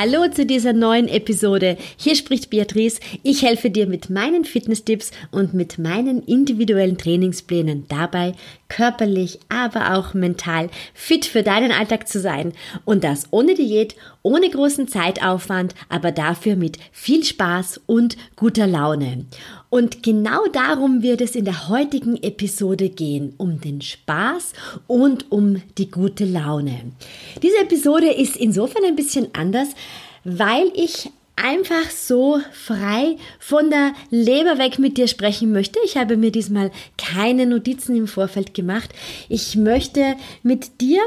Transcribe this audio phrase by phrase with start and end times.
[0.00, 1.76] Hallo zu dieser neuen Episode.
[1.96, 3.00] Hier spricht Beatrice.
[3.24, 8.34] Ich helfe dir mit meinen Fitnesstipps und mit meinen individuellen Trainingsplänen dabei,
[8.68, 12.52] körperlich, aber auch mental fit für deinen Alltag zu sein.
[12.84, 13.96] Und das ohne Diät,
[14.28, 19.24] ohne großen Zeitaufwand, aber dafür mit viel Spaß und guter Laune.
[19.70, 24.52] Und genau darum wird es in der heutigen Episode gehen, um den Spaß
[24.86, 26.92] und um die gute Laune.
[27.42, 29.68] Diese Episode ist insofern ein bisschen anders,
[30.24, 35.78] weil ich einfach so frei von der Leber weg mit dir sprechen möchte.
[35.86, 38.90] Ich habe mir diesmal keine Notizen im Vorfeld gemacht.
[39.30, 41.00] Ich möchte mit dir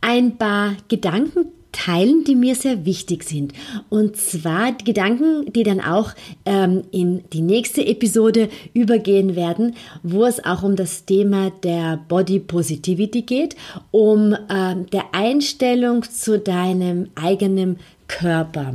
[0.00, 3.52] ein paar Gedanken teilen, die mir sehr wichtig sind.
[3.90, 6.12] Und zwar Gedanken, die dann auch
[6.46, 12.38] ähm, in die nächste Episode übergehen werden, wo es auch um das Thema der Body
[12.38, 13.56] Positivity geht,
[13.90, 18.74] um ähm, der Einstellung zu deinem eigenen Körper.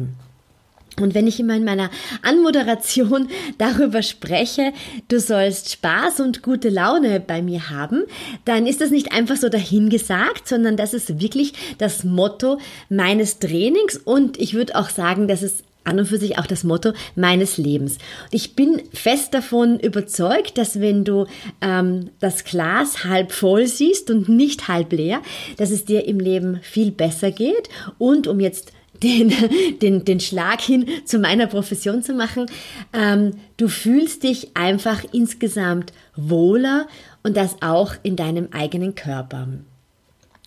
[1.02, 1.90] Und wenn ich immer in meiner
[2.22, 4.74] Anmoderation darüber spreche,
[5.08, 8.04] du sollst Spaß und gute Laune bei mir haben,
[8.46, 13.98] dann ist das nicht einfach so dahingesagt, sondern das ist wirklich das Motto meines Trainings
[13.98, 17.58] und ich würde auch sagen, das ist an und für sich auch das Motto meines
[17.58, 17.98] Lebens.
[18.32, 21.26] Ich bin fest davon überzeugt, dass wenn du
[21.62, 25.22] ähm, das Glas halb voll siehst und nicht halb leer,
[25.58, 27.70] dass es dir im Leben viel besser geht.
[27.98, 28.72] Und um jetzt
[29.04, 29.34] den,
[29.82, 32.46] den, den Schlag hin zu meiner Profession zu machen.
[32.94, 36.88] Ähm, du fühlst dich einfach insgesamt wohler
[37.24, 39.48] und das auch in deinem eigenen Körper.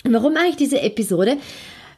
[0.04, 1.36] Warum mache ich diese Episode?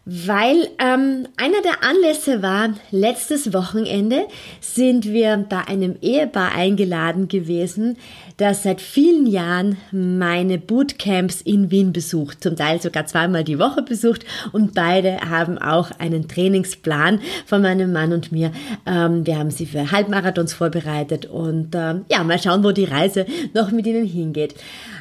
[0.07, 4.27] Weil ähm, einer der Anlässe war, letztes Wochenende
[4.61, 7.97] sind wir bei einem Ehepaar eingeladen gewesen,
[8.37, 13.81] das seit vielen Jahren meine Bootcamps in Wien besucht, zum Teil sogar zweimal die Woche
[13.81, 18.53] besucht und beide haben auch einen Trainingsplan von meinem Mann und mir.
[18.85, 23.25] Ähm, wir haben sie für Halbmarathons vorbereitet und ähm, ja, mal schauen, wo die Reise
[23.55, 24.55] noch mit ihnen hingeht.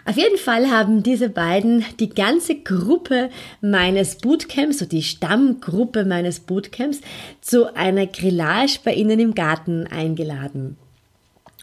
[0.06, 3.30] Auf jeden Fall haben diese beiden die ganze Gruppe
[3.62, 7.00] meines Bootcamps, so die Stammgruppe meines Bootcamps,
[7.40, 10.76] zu einer Grillage bei ihnen im Garten eingeladen.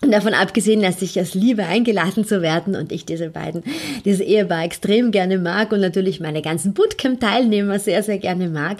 [0.03, 3.63] Und davon abgesehen, dass ich es liebe, eingeladen zu werden und ich diese beiden,
[4.07, 8.79] dieses Ehepaar extrem gerne mag und natürlich meine ganzen Bootcamp-Teilnehmer sehr, sehr gerne mag,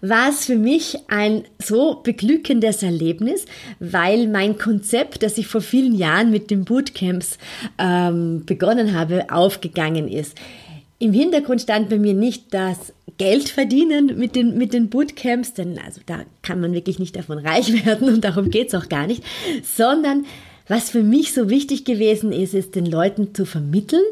[0.00, 3.44] war es für mich ein so beglückendes Erlebnis,
[3.80, 7.38] weil mein Konzept, das ich vor vielen Jahren mit den Bootcamps
[7.78, 10.36] ähm, begonnen habe, aufgegangen ist.
[11.00, 15.78] Im Hintergrund stand bei mir nicht das Geld verdienen mit den, mit den Bootcamps, denn
[15.84, 19.22] also da kann man wirklich nicht davon reich werden und darum geht's auch gar nicht,
[19.62, 20.24] sondern
[20.68, 24.04] was für mich so wichtig gewesen ist, ist den Leuten zu vermitteln,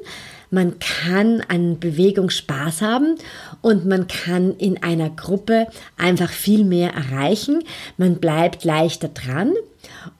[0.50, 3.16] man kann an Bewegung Spaß haben
[3.62, 7.62] und man kann in einer Gruppe einfach viel mehr erreichen.
[7.96, 9.54] Man bleibt leichter dran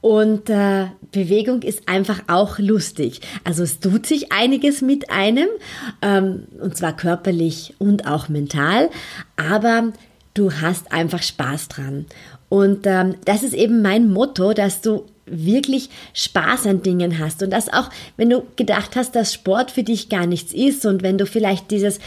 [0.00, 3.20] und äh, Bewegung ist einfach auch lustig.
[3.44, 5.48] Also es tut sich einiges mit einem,
[6.02, 8.90] ähm, und zwar körperlich und auch mental,
[9.36, 9.92] aber
[10.34, 12.06] du hast einfach Spaß dran.
[12.48, 17.50] Und ähm, das ist eben mein Motto, dass du wirklich Spaß an Dingen hast und
[17.50, 21.18] das auch, wenn du gedacht hast, dass Sport für dich gar nichts ist und wenn
[21.18, 21.98] du vielleicht dieses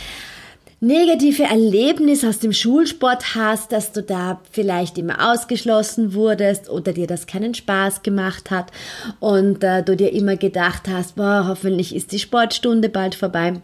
[0.81, 7.07] negative Erlebnis aus dem Schulsport hast, dass du da vielleicht immer ausgeschlossen wurdest oder dir
[7.07, 8.71] das keinen Spaß gemacht hat
[9.19, 13.61] und äh, du dir immer gedacht hast, boah, hoffentlich ist die Sportstunde bald vorbei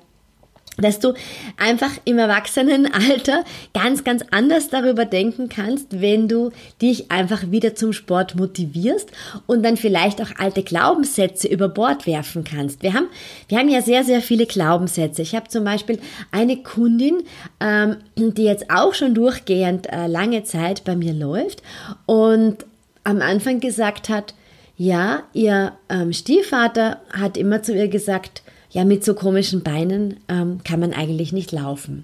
[0.77, 1.13] dass du
[1.57, 3.43] einfach im Erwachsenenalter
[3.73, 9.09] ganz, ganz anders darüber denken kannst, wenn du dich einfach wieder zum Sport motivierst
[9.47, 12.83] und dann vielleicht auch alte Glaubenssätze über Bord werfen kannst.
[12.83, 13.07] Wir haben,
[13.47, 15.21] wir haben ja sehr, sehr viele Glaubenssätze.
[15.21, 15.99] Ich habe zum Beispiel
[16.31, 17.23] eine Kundin,
[17.59, 21.61] ähm, die jetzt auch schon durchgehend äh, lange Zeit bei mir läuft
[22.05, 22.65] und
[23.03, 24.33] am Anfang gesagt hat,
[24.77, 28.41] ja, ihr ähm, Stiefvater hat immer zu ihr gesagt,
[28.75, 32.03] ja, mit so komischen Beinen ähm, kann man eigentlich nicht laufen.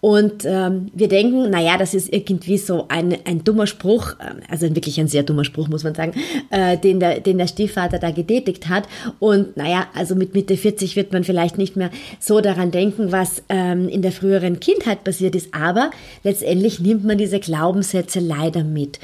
[0.00, 4.68] Und ähm, wir denken, naja, das ist irgendwie so ein, ein dummer Spruch, äh, also
[4.74, 6.12] wirklich ein sehr dummer Spruch, muss man sagen,
[6.50, 8.88] äh, den, der, den der Stiefvater da getätigt hat.
[9.20, 13.42] Und naja, also mit Mitte 40 wird man vielleicht nicht mehr so daran denken, was
[13.48, 15.54] ähm, in der früheren Kindheit passiert ist.
[15.54, 15.92] Aber
[16.24, 18.98] letztendlich nimmt man diese Glaubenssätze leider mit.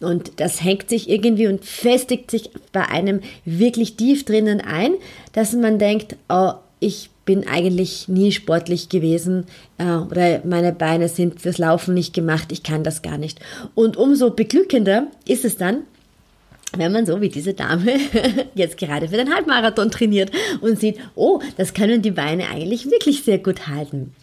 [0.00, 4.92] Und das hängt sich irgendwie und festigt sich bei einem wirklich tief drinnen ein,
[5.32, 9.44] dass man denkt, oh, ich bin eigentlich nie sportlich gewesen
[9.76, 13.40] äh, oder meine Beine sind fürs Laufen nicht gemacht, ich kann das gar nicht.
[13.74, 15.82] Und umso beglückender ist es dann,
[16.76, 17.98] wenn man so wie diese Dame
[18.54, 20.30] jetzt gerade für den Halbmarathon trainiert
[20.60, 24.14] und sieht, oh, das können die Beine eigentlich wirklich sehr gut halten.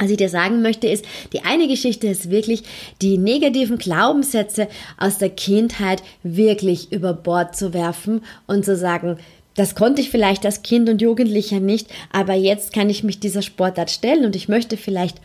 [0.00, 1.04] Was ich dir sagen möchte, ist,
[1.34, 2.62] die eine Geschichte ist wirklich,
[3.02, 4.66] die negativen Glaubenssätze
[4.96, 9.18] aus der Kindheit wirklich über Bord zu werfen und zu sagen,
[9.56, 13.42] das konnte ich vielleicht als Kind und Jugendlicher nicht, aber jetzt kann ich mich dieser
[13.42, 15.18] Sportart stellen und ich möchte vielleicht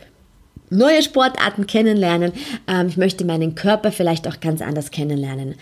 [0.68, 2.32] neue Sportarten kennenlernen.
[2.68, 5.54] Ähm, ich möchte meinen Körper vielleicht auch ganz anders kennenlernen.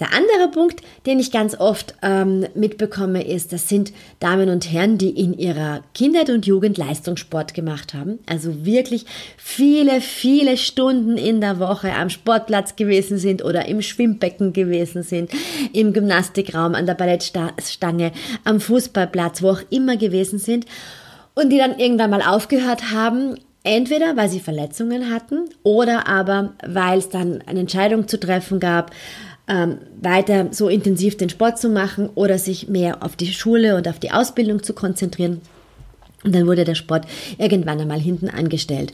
[0.00, 4.98] Der andere Punkt, den ich ganz oft ähm, mitbekomme, ist, das sind Damen und Herren,
[4.98, 8.18] die in ihrer Kindheit und Jugend Leistungssport gemacht haben.
[8.26, 9.06] Also wirklich
[9.36, 15.30] viele, viele Stunden in der Woche am Sportplatz gewesen sind oder im Schwimmbecken gewesen sind,
[15.72, 18.10] im Gymnastikraum, an der Ballettstange,
[18.42, 20.66] am Fußballplatz, wo auch immer gewesen sind.
[21.34, 23.36] Und die dann irgendwann mal aufgehört haben,
[23.66, 28.90] Entweder weil sie Verletzungen hatten oder aber weil es dann eine Entscheidung zu treffen gab,
[29.48, 33.88] ähm, weiter so intensiv den Sport zu machen oder sich mehr auf die Schule und
[33.88, 35.40] auf die Ausbildung zu konzentrieren.
[36.24, 37.06] Und dann wurde der Sport
[37.38, 38.92] irgendwann einmal hinten angestellt.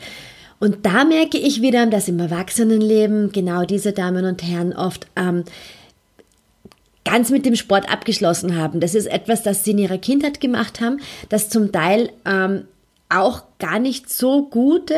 [0.58, 5.44] Und da merke ich wieder, dass im Erwachsenenleben genau diese Damen und Herren oft ähm,
[7.04, 8.80] ganz mit dem Sport abgeschlossen haben.
[8.80, 12.64] Das ist etwas, das sie in ihrer Kindheit gemacht haben, das zum Teil ähm,
[13.10, 14.94] auch gar nicht so gute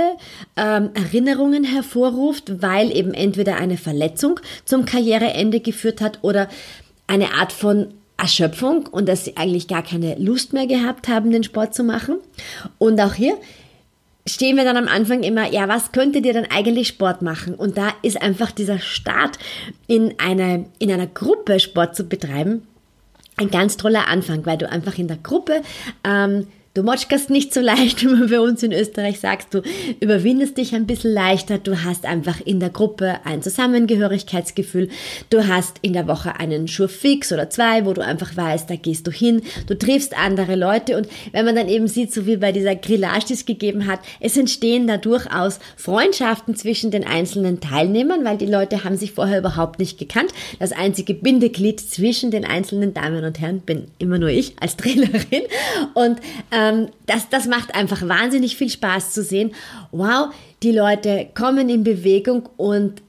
[0.56, 6.49] ähm, Erinnerungen hervorruft, weil eben entweder eine Verletzung zum Karriereende geführt hat oder
[7.06, 11.43] eine Art von Erschöpfung und dass sie eigentlich gar keine Lust mehr gehabt haben, den
[11.43, 12.19] Sport zu machen.
[12.79, 13.37] Und auch hier
[14.26, 17.55] stehen wir dann am Anfang immer, ja, was könntet ihr denn eigentlich Sport machen?
[17.55, 19.38] Und da ist einfach dieser Start
[19.88, 22.67] in, eine, in einer Gruppe Sport zu betreiben
[23.37, 25.62] ein ganz toller Anfang, weil du einfach in der Gruppe
[26.05, 29.53] ähm, Du motschkast nicht so leicht, wie man bei uns in Österreich sagt.
[29.53, 29.61] Du
[30.01, 31.59] überwindest dich ein bisschen leichter.
[31.59, 34.89] Du hast einfach in der Gruppe ein Zusammengehörigkeitsgefühl.
[35.29, 39.07] Du hast in der Woche einen Schurfix oder zwei, wo du einfach weißt, da gehst
[39.07, 39.43] du hin.
[39.67, 43.27] Du triffst andere Leute und wenn man dann eben sieht, so wie bei dieser Grillage,
[43.29, 48.47] die es gegeben hat, es entstehen da durchaus Freundschaften zwischen den einzelnen Teilnehmern, weil die
[48.47, 50.33] Leute haben sich vorher überhaupt nicht gekannt.
[50.59, 55.43] Das einzige Bindeglied zwischen den einzelnen Damen und Herren bin immer nur ich als Trainerin
[55.93, 56.19] und
[56.51, 59.55] äh, ähm, das, das macht einfach wahnsinnig viel Spaß zu sehen.
[59.91, 60.32] Wow,
[60.62, 63.03] die Leute kommen in Bewegung und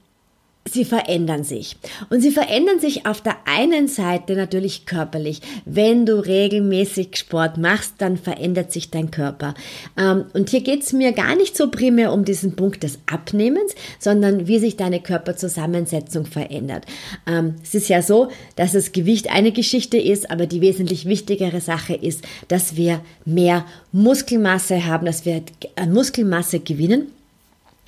[0.70, 1.76] sie verändern sich.
[2.10, 5.40] Und sie verändern sich auf der einen Seite natürlich körperlich.
[5.64, 9.54] Wenn du regelmäßig Sport machst, dann verändert sich dein Körper.
[9.96, 13.74] Ähm, und hier geht es mir gar nicht so primär um diesen Punkt des Abnehmens,
[13.98, 16.86] sondern wie sich deine Körperzusammensetzung verändert.
[17.26, 21.60] Ähm, es ist ja so, dass das Gewicht eine Geschichte ist, aber die wesentlich wichtigere
[21.60, 25.42] Sache ist, dass wir mehr Muskelmasse haben, dass wir
[25.86, 27.08] Muskelmasse gewinnen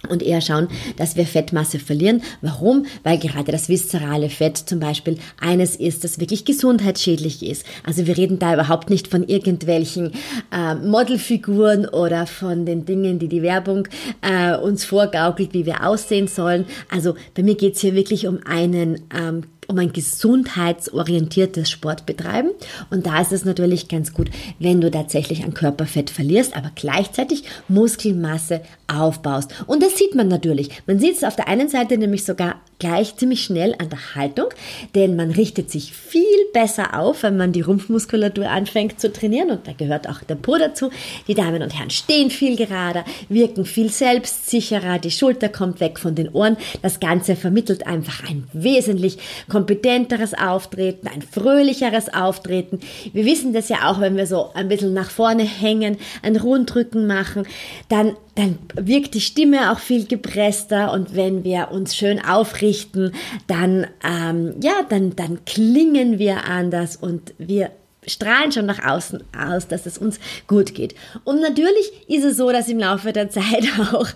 [0.06, 2.22] und eher schauen, dass wir Fettmasse verlieren.
[2.40, 2.86] Warum?
[3.02, 7.64] Weil gerade das viszerale Fett zum Beispiel eines ist, das wirklich gesundheitsschädlich ist.
[7.84, 10.12] Also wir reden da überhaupt nicht von irgendwelchen
[10.52, 13.88] äh, Modelfiguren oder von den Dingen, die die Werbung
[14.22, 16.66] äh, uns vorgaukelt, wie wir aussehen sollen.
[16.90, 22.52] Also bei mir geht's hier wirklich um einen ähm, um ein gesundheitsorientiertes Sportbetreiben.
[22.90, 27.44] Und da ist es natürlich ganz gut, wenn du tatsächlich an Körperfett verlierst, aber gleichzeitig
[27.68, 29.52] Muskelmasse aufbaust.
[29.66, 30.70] Und das sieht man natürlich.
[30.86, 34.48] Man sieht es auf der einen Seite nämlich sogar gleich ziemlich schnell an der Haltung,
[34.94, 39.66] denn man richtet sich viel besser auf, wenn man die Rumpfmuskulatur anfängt zu trainieren und
[39.66, 40.90] da gehört auch der Po dazu.
[41.26, 46.14] Die Damen und Herren stehen viel gerader, wirken viel selbstsicherer, die Schulter kommt weg von
[46.14, 46.56] den Ohren.
[46.82, 49.18] Das Ganze vermittelt einfach ein wesentlich
[49.48, 52.80] kompetenteres Auftreten, ein fröhlicheres Auftreten.
[53.12, 57.06] Wir wissen das ja auch, wenn wir so ein bisschen nach vorne hängen, ein Rundrücken
[57.06, 57.46] machen,
[57.88, 63.12] dann dann wirkt die Stimme auch viel gepresster und wenn wir uns schön aufrichten,
[63.46, 67.70] dann, ähm, ja, dann, dann klingen wir anders und wir
[68.06, 70.94] strahlen schon nach außen aus, dass es uns gut geht.
[71.24, 74.08] Und natürlich ist es so, dass im Laufe der Zeit auch,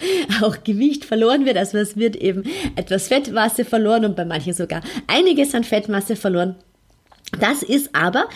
[0.42, 1.56] auch Gewicht verloren wird.
[1.56, 2.44] Also es wird eben
[2.76, 6.56] etwas Fettmasse verloren und bei manchen sogar einiges an Fettmasse verloren.
[7.38, 8.28] Das ist aber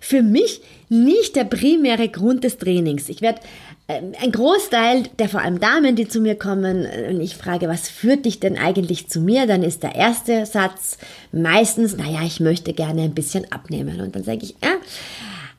[0.00, 3.08] für mich nicht der primäre Grund des Trainings.
[3.08, 3.40] Ich werde
[3.88, 7.88] ein Großteil der vor allem Damen, die zu mir kommen, äh, und ich frage, was
[7.88, 9.46] führt dich denn eigentlich zu mir?
[9.46, 10.98] Dann ist der erste Satz
[11.32, 14.00] meistens, naja, ich möchte gerne ein bisschen abnehmen.
[14.00, 14.70] Und dann sage ich, ja,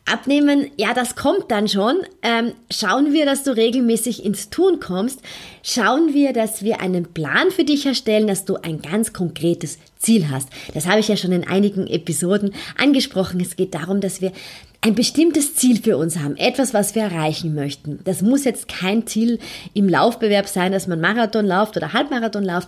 [0.05, 1.95] Abnehmen, ja, das kommt dann schon.
[2.21, 5.21] Ähm, schauen wir, dass du regelmäßig ins Tun kommst.
[5.63, 10.29] Schauen wir, dass wir einen Plan für dich erstellen, dass du ein ganz konkretes Ziel
[10.29, 10.49] hast.
[10.73, 13.39] Das habe ich ja schon in einigen Episoden angesprochen.
[13.39, 14.33] Es geht darum, dass wir
[14.83, 17.99] ein bestimmtes Ziel für uns haben, etwas, was wir erreichen möchten.
[18.03, 19.39] Das muss jetzt kein Ziel
[19.73, 22.67] im Laufbewerb sein, dass man Marathon läuft oder Halbmarathon läuft.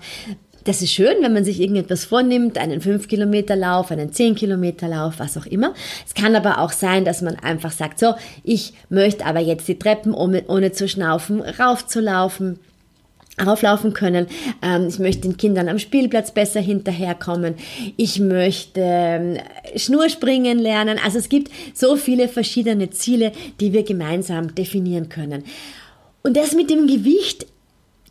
[0.63, 5.73] Das ist schön, wenn man sich irgendetwas vornimmt, einen 5-Kilometer-Lauf, einen 10-Kilometer-Lauf, was auch immer.
[6.07, 9.77] Es kann aber auch sein, dass man einfach sagt, so, ich möchte aber jetzt die
[9.77, 12.59] Treppen, ohne, ohne zu schnaufen, raufzulaufen
[13.43, 14.27] auflaufen können.
[14.61, 17.55] Ähm, ich möchte den Kindern am Spielplatz besser hinterherkommen.
[17.97, 19.37] Ich möchte ähm,
[19.75, 20.99] Schnurspringen lernen.
[21.03, 25.43] Also es gibt so viele verschiedene Ziele, die wir gemeinsam definieren können.
[26.23, 27.45] Und das mit dem Gewicht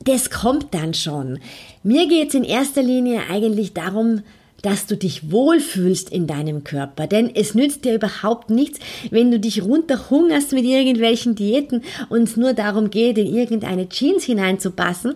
[0.05, 1.39] das kommt dann schon.
[1.83, 4.23] Mir geht es in erster Linie eigentlich darum,
[4.65, 7.07] dass du dich wohlfühlst in deinem Körper.
[7.07, 8.79] Denn es nützt dir überhaupt nichts,
[9.11, 14.25] wenn du dich runterhungerst mit irgendwelchen Diäten und es nur darum geht, in irgendeine Jeans
[14.25, 15.15] hineinzupassen,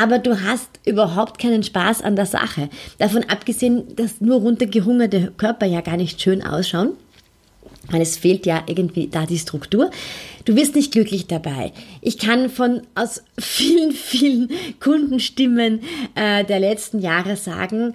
[0.00, 2.70] aber du hast überhaupt keinen Spaß an der Sache.
[2.98, 6.90] Davon abgesehen, dass nur runtergehungerte Körper ja gar nicht schön ausschauen.
[7.90, 9.90] Weil es fehlt ja irgendwie da die Struktur.
[10.46, 11.72] Du wirst nicht glücklich dabei.
[12.00, 14.48] Ich kann von aus vielen, vielen
[14.80, 15.80] Kundenstimmen
[16.14, 17.92] äh, der letzten Jahre sagen,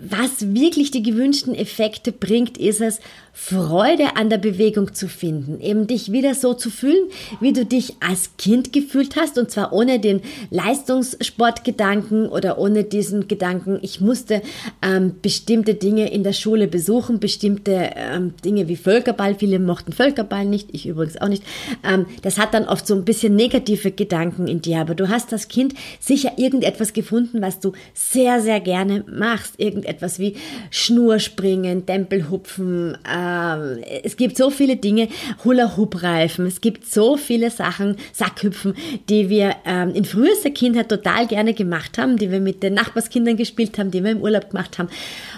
[0.00, 3.00] was wirklich die gewünschten Effekte bringt, ist es,
[3.36, 7.10] Freude an der Bewegung zu finden, eben dich wieder so zu fühlen,
[7.40, 13.26] wie du dich als Kind gefühlt hast und zwar ohne den Leistungssportgedanken oder ohne diesen
[13.26, 14.40] Gedanken, ich musste
[14.82, 20.44] ähm, bestimmte Dinge in der Schule besuchen, bestimmte ähm, Dinge wie Völkerball, viele mochten Völkerball
[20.44, 21.42] nicht, ich übrigens auch nicht.
[21.82, 25.32] Ähm, das hat dann oft so ein bisschen negative Gedanken in dir, aber du hast
[25.32, 30.36] als Kind sicher irgendetwas gefunden, was du sehr, sehr gerne machst, irgendetwas wie
[30.70, 35.08] Schnurspringen, Tempelhupfen, äh, ähm, es gibt so viele Dinge,
[35.44, 38.74] Hula-Hoop-Reifen, es gibt so viele Sachen, Sackhüpfen,
[39.08, 43.36] die wir ähm, in frühester Kindheit total gerne gemacht haben, die wir mit den Nachbarskindern
[43.36, 44.88] gespielt haben, die wir im Urlaub gemacht haben.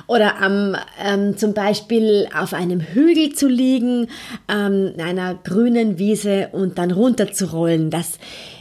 [0.07, 4.09] Oder ähm, ähm, zum Beispiel auf einem Hügel zu liegen,
[4.49, 7.91] ähm, in einer grünen Wiese und dann runterzurollen.
[7.91, 8.19] Das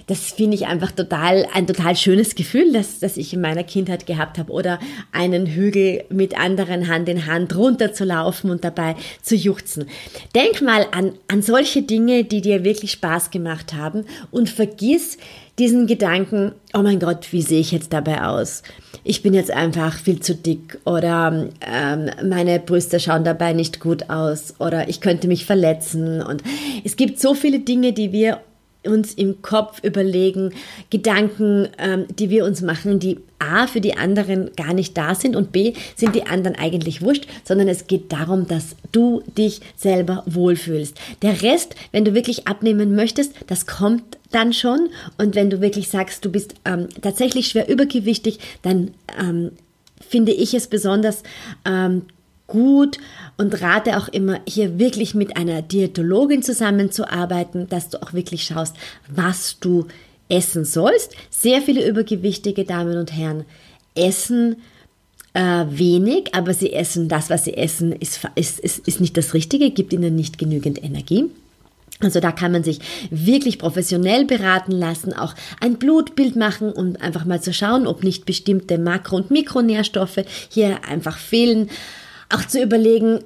[0.08, 4.06] das finde ich einfach total, ein total schönes Gefühl, das, das ich in meiner Kindheit
[4.06, 4.52] gehabt habe.
[4.52, 4.80] Oder
[5.12, 9.88] einen Hügel mit anderen Hand in Hand runterzulaufen und dabei zu juchzen.
[10.34, 15.18] Denk mal an, an solche Dinge, die dir wirklich Spaß gemacht haben und vergiss
[15.58, 18.62] diesen Gedanken, oh mein Gott, wie sehe ich jetzt dabei aus?
[19.04, 24.10] Ich bin jetzt einfach viel zu dick oder ähm, meine Brüste schauen dabei nicht gut
[24.10, 26.22] aus oder ich könnte mich verletzen.
[26.22, 26.44] Und
[26.84, 28.42] es gibt so viele Dinge, die wir
[28.88, 30.54] uns im Kopf überlegen,
[30.90, 35.36] Gedanken, ähm, die wir uns machen, die A für die anderen gar nicht da sind
[35.36, 40.24] und B sind die anderen eigentlich wurscht, sondern es geht darum, dass du dich selber
[40.26, 40.98] wohlfühlst.
[41.22, 45.90] Der Rest, wenn du wirklich abnehmen möchtest, das kommt dann schon und wenn du wirklich
[45.90, 49.52] sagst, du bist ähm, tatsächlich schwer übergewichtig, dann ähm,
[50.08, 51.24] finde ich es besonders
[51.66, 52.04] ähm,
[52.48, 52.98] gut
[53.38, 58.76] und rate auch immer, hier wirklich mit einer Diätologin zusammenzuarbeiten, dass du auch wirklich schaust,
[59.08, 59.88] was du
[60.30, 61.16] essen sollst.
[61.30, 63.46] Sehr viele übergewichtige Damen und Herren
[63.96, 64.58] essen
[65.34, 69.34] äh, wenig, aber sie essen das, was sie essen, ist, ist, ist, ist nicht das
[69.34, 71.26] Richtige, gibt ihnen nicht genügend Energie.
[72.02, 77.24] Also da kann man sich wirklich professionell beraten lassen, auch ein Blutbild machen, um einfach
[77.24, 81.70] mal zu schauen, ob nicht bestimmte Makro- und Mikronährstoffe hier einfach fehlen.
[82.30, 83.20] Auch zu überlegen,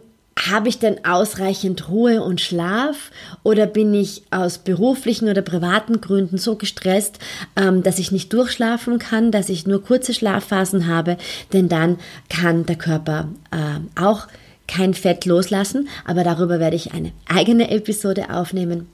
[0.48, 3.12] habe ich denn ausreichend Ruhe und Schlaf
[3.44, 7.20] oder bin ich aus beruflichen oder privaten Gründen so gestresst,
[7.56, 11.18] ähm, dass ich nicht durchschlafen kann, dass ich nur kurze Schlafphasen habe,
[11.51, 11.98] denn dann
[12.29, 14.27] kann der Körper äh, auch
[14.68, 18.88] kein Fett loslassen, aber darüber werde ich eine eigene Episode aufnehmen.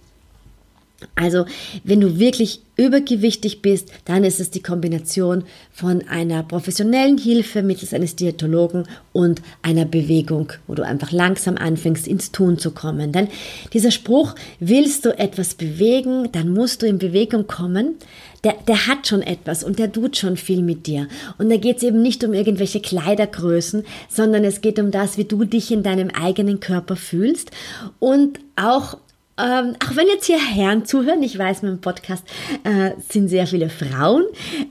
[1.15, 1.45] Also,
[1.83, 7.93] wenn du wirklich übergewichtig bist, dann ist es die Kombination von einer professionellen Hilfe mittels
[7.93, 13.11] eines Diätologen und einer Bewegung, wo du einfach langsam anfängst, ins Tun zu kommen.
[13.11, 13.27] Denn
[13.73, 17.95] dieser Spruch, willst du etwas bewegen, dann musst du in Bewegung kommen,
[18.43, 21.07] der, der hat schon etwas und der tut schon viel mit dir.
[21.37, 25.25] Und da geht es eben nicht um irgendwelche Kleidergrößen, sondern es geht um das, wie
[25.25, 27.51] du dich in deinem eigenen Körper fühlst
[27.99, 28.97] und auch
[29.37, 32.23] ähm, auch wenn jetzt hier Herren zuhören, ich weiß, mein Podcast
[32.63, 34.23] äh, sind sehr viele Frauen,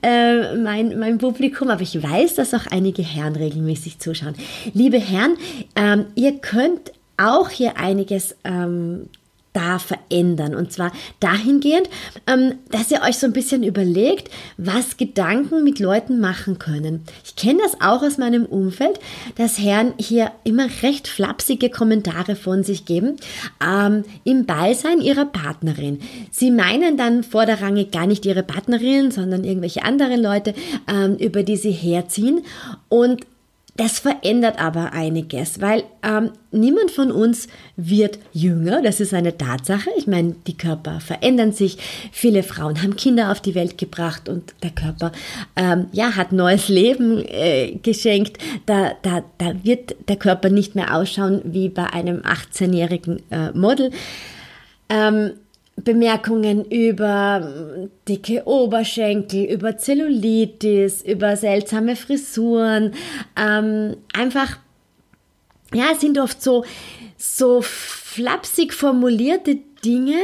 [0.03, 4.35] äh, mein, mein Publikum, aber ich weiß, dass auch einige Herren regelmäßig zuschauen.
[4.73, 5.37] Liebe Herren,
[5.77, 9.09] ähm, ihr könnt auch hier einiges ähm,
[9.55, 10.55] da verändern.
[10.55, 11.89] Und zwar dahingehend,
[12.27, 17.05] ähm, dass ihr euch so ein bisschen überlegt, was Gedanken mit Leuten machen können.
[17.25, 18.99] Ich kenne das auch aus meinem Umfeld,
[19.37, 23.17] dass Herren hier immer recht flapsige Kommentare von sich geben
[23.65, 26.01] ähm, im Beisein ihrer Partnerin.
[26.31, 30.55] Sie meinen dann vorderrangig gar nicht ihre Partnerin, sondern irgendwelche anderen Leute,
[30.89, 32.43] ähm, über die sie herziehen.
[32.89, 33.25] Und
[33.77, 39.91] das verändert aber einiges, weil ähm, niemand von uns wird jünger, das ist eine Tatsache.
[39.97, 41.79] Ich meine, die Körper verändern sich.
[42.13, 45.11] Viele Frauen haben Kinder auf die Welt gebracht und der Körper
[45.57, 48.39] ähm, ja, hat neues Leben äh, geschenkt.
[48.67, 53.91] Da, da, da wird der Körper nicht mehr ausschauen wie bei einem 18-jährigen äh, Model.
[54.89, 55.33] Ähm,
[55.77, 62.93] Bemerkungen über dicke Oberschenkel, über Zellulitis, über seltsame Frisuren.
[63.37, 64.59] Ähm, einfach,
[65.73, 66.65] ja, es sind oft so,
[67.17, 70.17] so flapsig formulierte Dinge,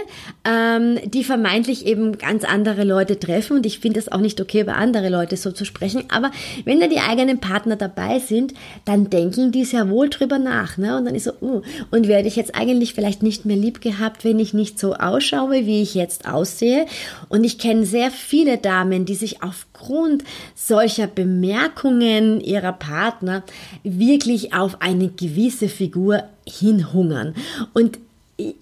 [0.44, 3.58] ähm, die vermeintlich eben ganz andere Leute treffen.
[3.58, 6.04] Und ich finde es auch nicht okay, über andere Leute so zu sprechen.
[6.08, 6.30] Aber
[6.64, 10.78] wenn da die eigenen Partner dabei sind, dann denken die sehr wohl drüber nach.
[10.78, 10.96] Ne?
[10.96, 14.24] Und dann ist so, uh, und werde ich jetzt eigentlich vielleicht nicht mehr lieb gehabt,
[14.24, 16.86] wenn ich nicht so ausschaue, wie ich jetzt aussehe.
[17.28, 20.24] Und ich kenne sehr viele Damen, die sich aufgrund
[20.54, 23.42] solcher Bemerkungen ihrer Partner
[23.82, 27.34] wirklich auf eine gewisse Figur hinhungern.
[27.72, 27.98] Und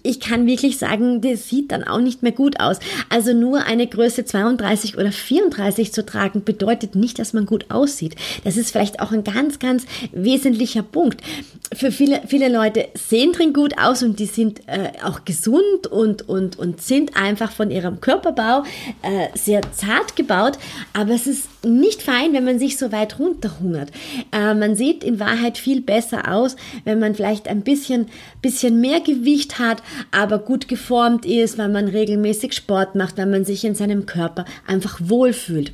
[0.03, 2.79] ich kann wirklich sagen, das sieht dann auch nicht mehr gut aus.
[3.09, 8.15] Also nur eine Größe 32 oder 34 zu tragen bedeutet nicht, dass man gut aussieht.
[8.43, 11.21] Das ist vielleicht auch ein ganz, ganz wesentlicher Punkt.
[11.73, 16.27] Für viele, viele Leute sehen drin gut aus und die sind äh, auch gesund und,
[16.27, 18.63] und, und sind einfach von ihrem Körperbau
[19.01, 20.57] äh, sehr zart gebaut.
[20.93, 23.91] Aber es ist nicht fein, wenn man sich so weit runterhungert.
[24.31, 28.07] Äh, man sieht in Wahrheit viel besser aus, wenn man vielleicht ein bisschen,
[28.41, 33.45] bisschen mehr Gewicht hat aber gut geformt ist, weil man regelmäßig Sport macht, weil man
[33.45, 35.73] sich in seinem Körper einfach wohlfühlt.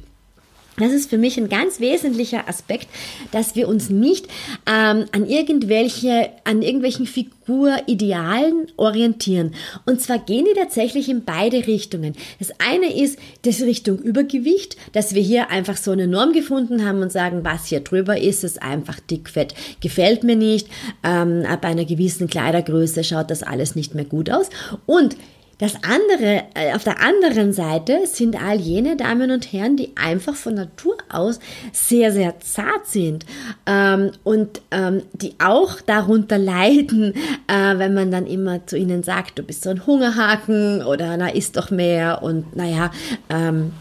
[0.77, 2.87] Das ist für mich ein ganz wesentlicher Aspekt,
[3.31, 4.27] dass wir uns nicht
[4.65, 9.53] ähm, an irgendwelche, an irgendwelchen Figuridealen orientieren.
[9.85, 12.13] Und zwar gehen die tatsächlich in beide Richtungen.
[12.39, 17.01] Das eine ist das Richtung Übergewicht, dass wir hier einfach so eine Norm gefunden haben
[17.01, 19.53] und sagen, was hier drüber ist, ist einfach dickfett.
[19.79, 20.67] Gefällt mir nicht.
[21.03, 24.49] Ähm, ab einer gewissen Kleidergröße schaut das alles nicht mehr gut aus.
[24.85, 25.15] Und
[25.57, 30.35] das andere, äh, auf der anderen Seite sind all jene Damen und Herren, die einfach
[30.35, 31.39] von Natur aus
[31.71, 33.25] sehr, sehr zart sind
[33.65, 37.13] ähm, und ähm, die auch darunter leiden,
[37.47, 41.29] äh, wenn man dann immer zu ihnen sagt, du bist so ein Hungerhaken oder na,
[41.29, 42.91] isst doch mehr und naja,
[43.29, 43.71] ähm,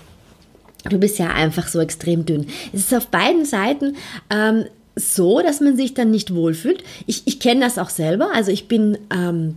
[0.89, 2.47] du bist ja einfach so extrem dünn.
[2.73, 3.97] Es ist auf beiden Seiten
[4.31, 6.85] ähm, so, dass man sich dann nicht wohlfühlt.
[7.07, 8.31] Ich, ich kenne das auch selber.
[8.33, 9.57] Also ich bin ähm,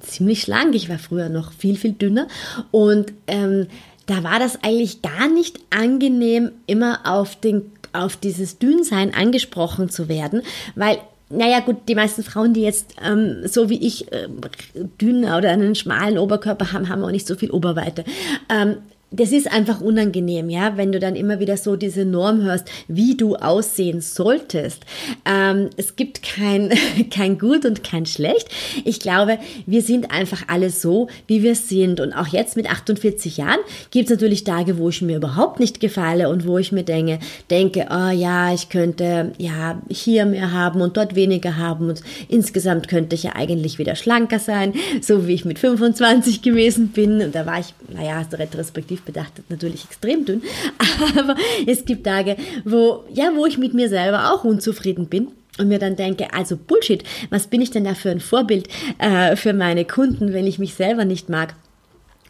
[0.00, 0.74] ziemlich schlank.
[0.74, 2.28] Ich war früher noch viel, viel dünner.
[2.70, 3.66] Und ähm,
[4.06, 10.08] da war das eigentlich gar nicht angenehm, immer auf, den, auf dieses Dünnsein angesprochen zu
[10.08, 10.42] werden,
[10.74, 14.28] weil naja, gut, die meisten Frauen, die jetzt ähm, so wie ich äh,
[15.00, 18.04] dünn oder einen schmalen Oberkörper haben, haben auch nicht so viel Oberweite.
[18.48, 18.76] Ähm,
[19.12, 23.16] das ist einfach unangenehm, ja, wenn du dann immer wieder so diese Norm hörst, wie
[23.16, 24.82] du aussehen solltest.
[25.24, 26.72] Ähm, es gibt kein,
[27.10, 28.48] kein Gut und kein Schlecht.
[28.84, 32.00] Ich glaube, wir sind einfach alle so, wie wir sind.
[32.00, 35.78] Und auch jetzt mit 48 Jahren gibt es natürlich Tage, wo ich mir überhaupt nicht
[35.78, 40.80] gefalle und wo ich mir denke, denke, oh ja, ich könnte ja hier mehr haben
[40.80, 45.34] und dort weniger haben und insgesamt könnte ich ja eigentlich wieder schlanker sein, so wie
[45.34, 47.20] ich mit 25 gewesen bin.
[47.20, 50.42] Und da war ich, naja, retrospektiv objektiv betrachtet natürlich extrem dünn,
[51.16, 55.28] aber es gibt Tage, wo, ja, wo ich mit mir selber auch unzufrieden bin
[55.58, 59.36] und mir dann denke, also Bullshit, was bin ich denn da für ein Vorbild äh,
[59.36, 61.54] für meine Kunden, wenn ich mich selber nicht mag?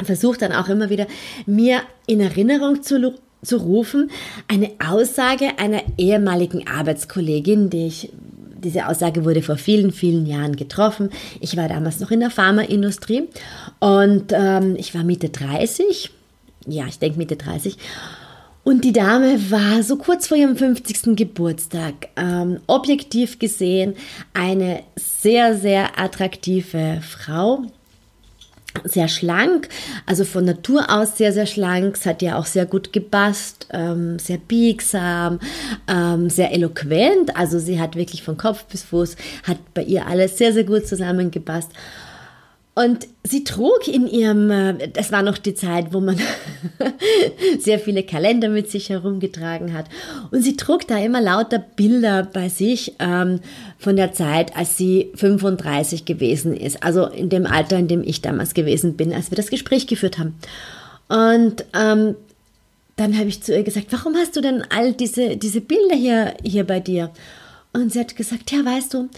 [0.03, 1.07] Versuche dann auch immer wieder,
[1.47, 4.11] mir in Erinnerung zu, zu rufen,
[4.47, 8.11] eine Aussage einer ehemaligen Arbeitskollegin, die ich
[8.59, 11.11] diese Aussage wurde vor vielen, vielen Jahren getroffen.
[11.41, 13.29] Ich war damals noch in der Pharmaindustrie
[13.81, 16.11] und ähm, ich war Mitte 30
[16.67, 17.77] ja, ich denke Mitte 30.
[18.67, 21.15] Und die Dame war so kurz vor ihrem 50.
[21.15, 23.95] Geburtstag, ähm, objektiv gesehen,
[24.35, 27.63] eine sehr, sehr attraktive Frau.
[28.83, 29.69] Sehr schlank,
[30.05, 31.95] also von Natur aus sehr, sehr schlank.
[31.97, 35.39] Es hat ja auch sehr gut gepasst, ähm, sehr biegsam,
[35.87, 37.37] ähm, sehr eloquent.
[37.37, 40.87] Also sie hat wirklich von Kopf bis Fuß, hat bei ihr alles sehr, sehr gut
[40.89, 41.71] zusammengepasst.
[42.79, 46.21] Und sie trug in ihrem, äh, das war noch die Zeit, wo man
[47.59, 49.87] sehr viele Kalender mit sich herumgetragen hat.
[50.31, 53.41] Und sie trug da immer lauter Bilder bei sich ähm,
[53.79, 56.83] von der Zeit, als sie 35 gewesen ist.
[56.83, 60.19] Also in dem Alter, in dem ich damals gewesen bin, als wir das Gespräch geführt
[60.19, 60.35] haben.
[61.09, 62.15] Und ähm,
[62.97, 66.35] dann habe ich zu ihr gesagt, warum hast du denn all diese, diese Bilder hier,
[66.45, 67.11] hier bei dir?
[67.73, 69.09] Und sie hat gesagt, ja, weißt du,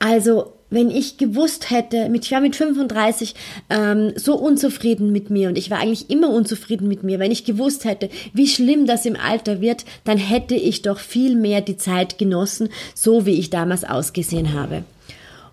[0.00, 3.34] also wenn ich gewusst hätte, mit, ich war mit 35
[3.70, 7.44] ähm, so unzufrieden mit mir und ich war eigentlich immer unzufrieden mit mir, wenn ich
[7.44, 11.76] gewusst hätte, wie schlimm das im Alter wird, dann hätte ich doch viel mehr die
[11.76, 14.84] Zeit genossen, so wie ich damals ausgesehen habe.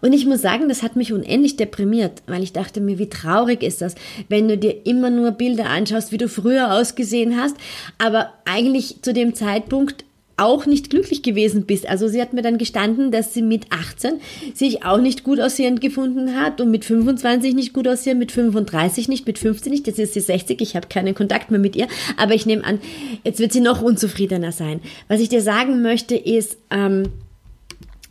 [0.02, 3.62] Und ich muss sagen, das hat mich unendlich deprimiert, weil ich dachte mir, wie traurig
[3.62, 3.94] ist das,
[4.30, 7.56] wenn du dir immer nur Bilder anschaust, wie du früher ausgesehen hast,
[8.00, 10.04] aber eigentlich zu dem Zeitpunkt
[10.42, 11.88] auch nicht glücklich gewesen bist.
[11.88, 14.20] Also sie hat mir dann gestanden, dass sie mit 18
[14.54, 19.08] sich auch nicht gut aussehend gefunden hat und mit 25 nicht gut aussehen, mit 35
[19.08, 19.88] nicht, mit 15 nicht.
[19.88, 22.80] Jetzt ist sie 60, ich habe keinen Kontakt mehr mit ihr, aber ich nehme an,
[23.24, 24.82] jetzt wird sie noch unzufriedener sein.
[25.08, 27.04] Was ich dir sagen möchte ist, ähm,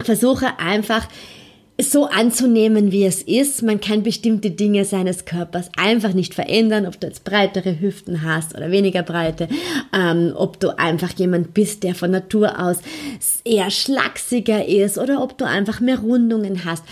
[0.01, 1.09] versuche einfach
[1.83, 3.63] so anzunehmen, wie es ist.
[3.63, 8.57] Man kann bestimmte Dinge seines Körpers einfach nicht verändern, ob du jetzt breitere Hüften hast
[8.57, 9.49] oder weniger breite,
[9.93, 12.79] ähm, ob du einfach jemand bist, der von Natur aus
[13.45, 16.85] eher schlachsiger ist oder ob du einfach mehr Rundungen hast.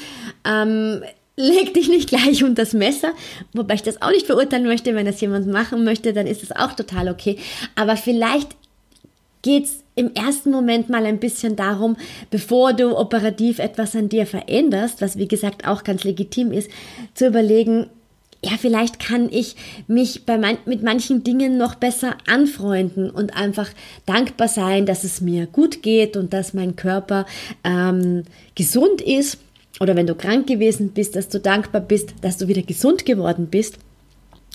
[0.44, 1.02] Ähm,
[1.36, 3.12] leg dich nicht gleich unter das Messer,
[3.52, 6.52] wobei ich das auch nicht verurteilen möchte, wenn das jemand machen möchte, dann ist das
[6.52, 7.38] auch total okay.
[7.76, 8.56] Aber vielleicht
[9.48, 11.96] geht's im ersten Moment mal ein bisschen darum,
[12.30, 16.70] bevor du operativ etwas an dir veränderst, was wie gesagt auch ganz legitim ist,
[17.14, 17.86] zu überlegen,
[18.44, 19.56] ja, vielleicht kann ich
[19.86, 23.70] mich bei man mit manchen Dingen noch besser anfreunden und einfach
[24.04, 27.24] dankbar sein, dass es mir gut geht und dass mein Körper
[27.64, 29.38] ähm, gesund ist.
[29.80, 33.46] Oder wenn du krank gewesen bist, dass du dankbar bist, dass du wieder gesund geworden
[33.50, 33.78] bist.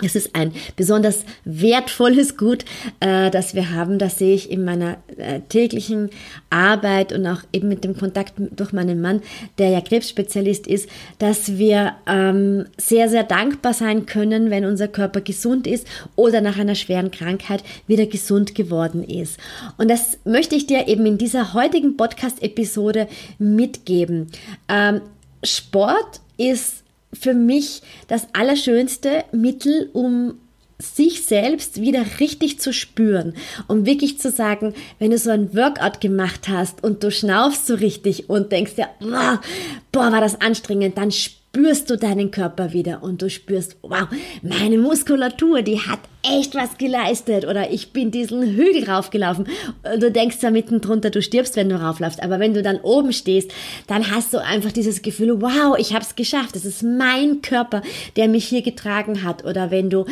[0.01, 2.65] Es ist ein besonders wertvolles Gut,
[2.99, 3.99] äh, das wir haben.
[3.99, 6.09] Das sehe ich in meiner äh, täglichen
[6.49, 9.21] Arbeit und auch eben mit dem Kontakt durch meinen Mann,
[9.59, 15.21] der ja Krebsspezialist ist, dass wir ähm, sehr, sehr dankbar sein können, wenn unser Körper
[15.21, 19.37] gesund ist oder nach einer schweren Krankheit wieder gesund geworden ist.
[19.77, 24.31] Und das möchte ich dir eben in dieser heutigen Podcast-Episode mitgeben.
[24.67, 25.01] Ähm,
[25.43, 26.82] Sport ist
[27.13, 30.35] für mich das allerschönste Mittel, um
[30.79, 33.35] sich selbst wieder richtig zu spüren,
[33.67, 37.75] um wirklich zu sagen, wenn du so ein Workout gemacht hast und du schnaufst so
[37.75, 43.03] richtig und denkst dir, boah, war das anstrengend, dann spürst spürst du deinen Körper wieder
[43.03, 44.07] und du spürst, wow,
[44.41, 49.45] meine Muskulatur, die hat echt was geleistet oder ich bin diesen Hügel raufgelaufen.
[49.83, 52.23] Und du denkst da mitten drunter, du stirbst, wenn du rauflaufst.
[52.23, 53.51] Aber wenn du dann oben stehst,
[53.85, 56.55] dann hast du einfach dieses Gefühl, wow, ich habe es geschafft.
[56.55, 57.83] Das ist mein Körper,
[58.15, 59.45] der mich hier getragen hat.
[59.45, 60.05] Oder wenn du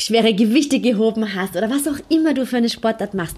[0.00, 3.36] schwere Gewichte gehoben hast oder was auch immer du für eine Sportart machst.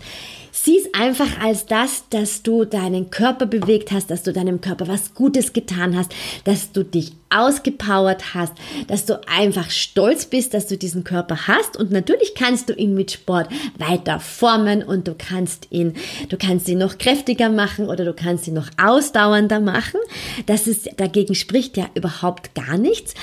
[0.52, 4.88] Sieh es einfach als das, dass du deinen Körper bewegt hast, dass du deinem Körper
[4.88, 6.12] was Gutes getan hast,
[6.44, 8.54] dass du dich ausgepowert hast,
[8.88, 12.94] dass du einfach stolz bist, dass du diesen Körper hast und natürlich kannst du ihn
[12.94, 15.94] mit Sport weiter formen und du kannst ihn,
[16.28, 20.00] du kannst ihn noch kräftiger machen oder du kannst ihn noch ausdauernder machen.
[20.46, 23.14] Das ist, dagegen spricht ja überhaupt gar nichts.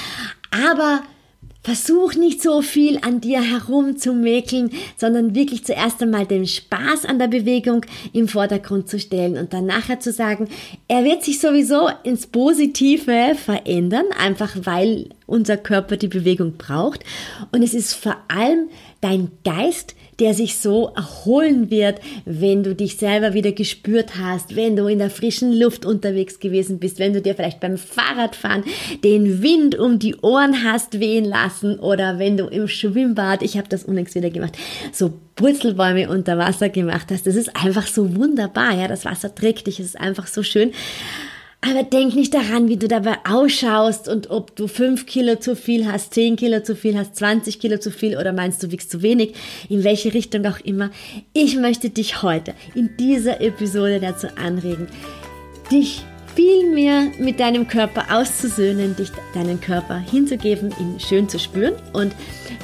[0.50, 1.02] Aber
[1.68, 7.28] Versuch nicht so viel an dir herumzumäkeln, sondern wirklich zuerst einmal den Spaß an der
[7.28, 10.48] Bewegung im Vordergrund zu stellen und dann nachher zu sagen,
[10.88, 17.04] er wird sich sowieso ins Positive verändern, einfach weil unser Körper die Bewegung braucht.
[17.52, 18.70] Und es ist vor allem
[19.02, 24.76] dein Geist, der sich so erholen wird, wenn du dich selber wieder gespürt hast, wenn
[24.76, 28.64] du in der frischen Luft unterwegs gewesen bist, wenn du dir vielleicht beim Fahrradfahren
[29.04, 33.70] den Wind um die Ohren hast wehen lassen oder wenn du im Schwimmbad, ich habe
[33.70, 34.58] das unlängst wieder gemacht,
[34.92, 37.28] so Purzelbäume unter Wasser gemacht hast.
[37.28, 40.72] Das ist einfach so wunderbar, ja, das Wasser trägt dich, es ist einfach so schön.
[41.62, 45.92] Aber denk nicht daran, wie du dabei ausschaust und ob du fünf Kilo zu viel
[45.92, 49.02] hast, zehn Kilo zu viel hast, 20 Kilo zu viel oder meinst du wiegst zu
[49.02, 49.34] wenig,
[49.68, 50.92] in welche Richtung auch immer.
[51.34, 54.88] Ich möchte dich heute in dieser Episode dazu anregen,
[55.72, 56.04] dich
[56.36, 62.14] viel mehr mit deinem Körper auszusöhnen, dich deinen Körper hinzugeben, ihn schön zu spüren und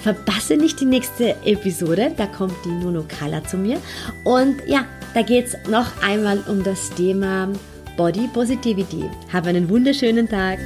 [0.03, 3.81] verpasse nicht die nächste Episode, da kommt die Nuno Kala zu mir
[4.23, 7.49] und ja, da geht es noch einmal um das Thema
[7.95, 9.09] Body Positivity.
[9.31, 10.59] Hab einen wunderschönen Tag.